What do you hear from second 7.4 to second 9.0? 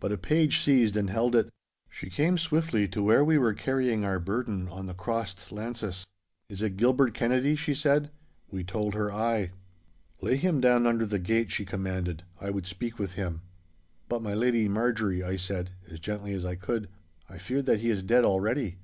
she said. We told